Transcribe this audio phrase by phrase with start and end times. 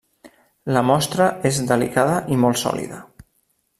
[0.77, 3.03] La mostra és delicada i molt sòlida.